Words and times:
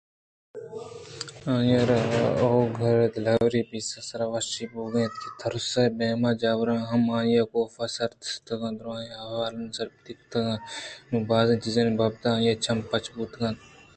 آئی 1.53 1.71
ءَ 1.81 1.87
را 1.89 1.99
اولگا 2.43 2.89
ءِدلاوری 3.07 3.59
ءُبیسہ 3.63 3.97
ءِ 4.01 4.07
سرا 4.07 4.25
وشی 4.33 4.63
بوئگ 4.71 4.95
ءَ 4.99 5.03
اَت 5.05 5.15
کہ 5.21 5.29
تُرس 5.39 5.71
ءُ 5.81 5.95
بیم 5.97 6.23
ءِ 6.29 6.39
جاوراں 6.41 6.83
ہم 6.89 7.03
آئی 7.17 7.33
ءَ 7.41 7.51
کاف 7.51 7.75
ءِ 7.83 7.93
سر 7.95 8.11
سِتک 8.29 8.49
کُت 8.49 8.49
ءُ 8.71 8.75
دُرٛاہیں 8.77 9.15
احوالاں 9.21 9.69
سرپدے 9.77 10.11
کُت 10.19 10.31
نوں 11.09 11.21
بازیں 11.29 11.61
چیزانی 11.63 11.93
بابتءَ 11.99 12.29
آئی 12.35 12.47
ءِ 12.51 12.61
چم 12.65 12.77
پچ 12.89 13.05
بوتگ 13.15 13.33
اِت 13.35 13.39
اَنت 13.45 13.59